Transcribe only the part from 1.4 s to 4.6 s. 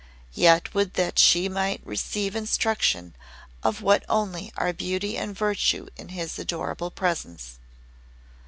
might receive instruction of what only